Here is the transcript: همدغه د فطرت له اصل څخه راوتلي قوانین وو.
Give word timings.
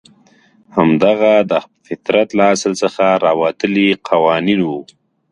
همدغه 0.75 1.33
د 1.51 1.53
فطرت 1.85 2.27
له 2.37 2.43
اصل 2.53 2.73
څخه 2.81 3.05
راوتلي 3.25 3.87
قوانین 4.09 4.59
وو. 4.63 4.81